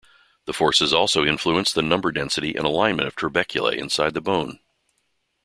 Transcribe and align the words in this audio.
The 0.45 0.53
forces 0.53 0.93
also 0.93 1.23
influence 1.23 1.71
the 1.71 1.83
number 1.83 2.11
density 2.11 2.55
and 2.55 2.65
alignment 2.65 3.07
of 3.07 3.15
trabeculae 3.15 3.77
inside 3.77 4.15
the 4.15 4.19
bone. 4.21 4.57